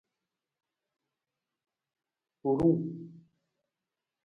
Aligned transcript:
Huurung. 2.43 2.81